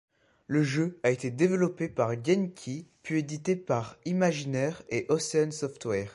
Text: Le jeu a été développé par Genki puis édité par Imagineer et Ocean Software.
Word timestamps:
Le 0.47 0.63
jeu 0.63 0.99
a 1.03 1.11
été 1.11 1.29
développé 1.29 1.87
par 1.87 2.11
Genki 2.25 2.87
puis 3.03 3.19
édité 3.19 3.55
par 3.55 3.97
Imagineer 4.05 4.71
et 4.89 5.05
Ocean 5.09 5.51
Software. 5.51 6.09